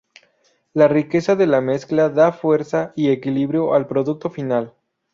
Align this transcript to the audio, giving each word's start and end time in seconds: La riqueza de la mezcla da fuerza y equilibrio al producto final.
La 0.73 0.87
riqueza 0.87 1.35
de 1.35 1.45
la 1.45 1.61
mezcla 1.61 2.09
da 2.09 2.31
fuerza 2.31 2.91
y 2.95 3.11
equilibrio 3.11 3.75
al 3.75 3.85
producto 3.85 4.31
final. 4.31 4.73